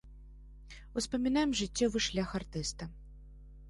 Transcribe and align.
Успамінаем 1.03 1.55
жыццёвы 1.61 2.05
шлях 2.09 2.29
артыста. 2.43 2.83